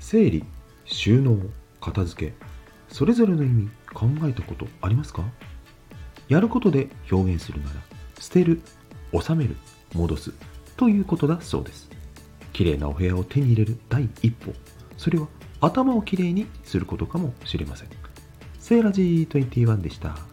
[0.00, 0.44] 整理
[0.84, 1.38] 収納
[1.80, 2.32] 片付け
[2.88, 5.22] それぞれの意味考えたことありますか？
[6.28, 7.74] やることで表現するなら
[8.18, 8.60] 捨てる
[9.12, 9.56] 収める
[9.94, 10.32] 戻す
[10.76, 11.88] ということだそうです。
[12.52, 14.52] 綺麗なお部屋を手に入れる第一歩。
[14.96, 15.28] それは
[15.60, 17.88] 頭をきれいにすることかもしれません。
[18.58, 20.29] セーラジー21でした。